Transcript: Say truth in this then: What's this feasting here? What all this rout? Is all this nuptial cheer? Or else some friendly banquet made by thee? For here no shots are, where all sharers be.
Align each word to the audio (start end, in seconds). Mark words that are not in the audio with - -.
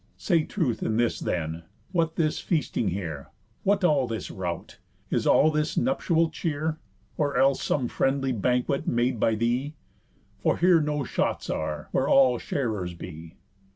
Say 0.17 0.45
truth 0.45 0.81
in 0.81 0.97
this 0.97 1.19
then: 1.19 1.61
What's 1.91 2.15
this 2.15 2.39
feasting 2.39 2.87
here? 2.87 3.27
What 3.61 3.83
all 3.83 4.07
this 4.07 4.31
rout? 4.31 4.79
Is 5.11 5.27
all 5.27 5.51
this 5.51 5.77
nuptial 5.77 6.31
cheer? 6.31 6.79
Or 7.17 7.37
else 7.37 7.61
some 7.61 7.87
friendly 7.87 8.31
banquet 8.31 8.87
made 8.87 9.19
by 9.19 9.35
thee? 9.35 9.75
For 10.39 10.57
here 10.57 10.81
no 10.81 11.03
shots 11.03 11.51
are, 11.51 11.87
where 11.91 12.09
all 12.09 12.39
sharers 12.39 12.95
be. 12.95 13.35